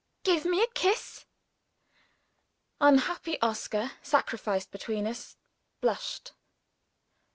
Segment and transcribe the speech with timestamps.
[0.23, 1.27] "Give me a kiss!"
[2.79, 5.37] Unhappy Oscar sacrificed between us
[5.79, 6.31] blushed.